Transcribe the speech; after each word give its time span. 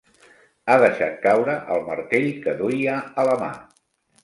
Ha 0.69 0.77
deixat 0.83 1.19
caure 1.25 1.59
el 1.77 1.85
martell 1.91 2.27
que 2.47 2.57
duia 2.65 2.99
a 3.25 3.29
la 3.31 3.39
mà. 3.45 3.55